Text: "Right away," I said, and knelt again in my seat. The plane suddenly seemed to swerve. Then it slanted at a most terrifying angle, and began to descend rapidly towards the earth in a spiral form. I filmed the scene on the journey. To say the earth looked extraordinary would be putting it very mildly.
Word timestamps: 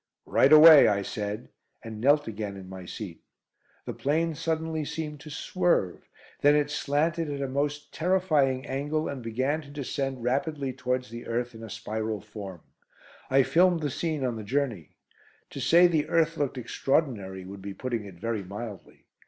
"Right 0.25 0.51
away," 0.51 0.87
I 0.87 1.03
said, 1.03 1.49
and 1.83 2.01
knelt 2.01 2.27
again 2.27 2.57
in 2.57 2.67
my 2.67 2.85
seat. 2.87 3.21
The 3.85 3.93
plane 3.93 4.33
suddenly 4.33 4.83
seemed 4.83 5.19
to 5.19 5.29
swerve. 5.29 6.09
Then 6.39 6.55
it 6.55 6.71
slanted 6.71 7.29
at 7.29 7.39
a 7.39 7.47
most 7.47 7.93
terrifying 7.93 8.65
angle, 8.65 9.07
and 9.07 9.21
began 9.21 9.61
to 9.61 9.69
descend 9.69 10.23
rapidly 10.23 10.73
towards 10.73 11.11
the 11.11 11.27
earth 11.27 11.53
in 11.53 11.61
a 11.63 11.69
spiral 11.69 12.19
form. 12.19 12.61
I 13.29 13.43
filmed 13.43 13.81
the 13.81 13.91
scene 13.91 14.25
on 14.25 14.37
the 14.37 14.43
journey. 14.43 14.95
To 15.51 15.61
say 15.61 15.85
the 15.85 16.09
earth 16.09 16.35
looked 16.35 16.57
extraordinary 16.57 17.45
would 17.45 17.61
be 17.61 17.75
putting 17.75 18.03
it 18.05 18.15
very 18.15 18.41
mildly. 18.43 19.05